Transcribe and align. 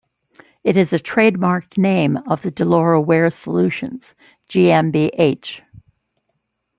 It 0.63 0.77
is 0.77 0.93
a 0.93 0.97
trademarked 0.97 1.77
name 1.77 2.17
of 2.25 2.41
the 2.41 2.51
Deloro 2.51 3.05
Wear 3.05 3.29
Solutions 3.29 4.15
GmbH. 4.49 5.61